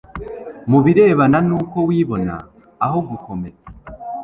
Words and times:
mu 0.69 0.79
birebana 0.85 1.37
n 1.47 1.49
uko 1.59 1.77
wibona 1.89 2.35
aho 2.85 2.97
gukomeza 3.09 3.65